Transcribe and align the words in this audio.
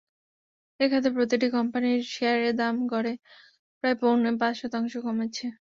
এ 0.79 0.89
খাতের 0.91 1.13
প্রতিটি 1.17 1.47
কোম্পানির 1.55 1.99
শেয়ারের 2.13 2.53
দাম 2.57 2.75
গড়ে 2.91 3.13
প্রায় 3.77 3.97
পৌনে 4.01 4.31
পাঁচ 4.41 4.53
শতাংশ 4.61 4.93
কমেছে। 5.05 5.45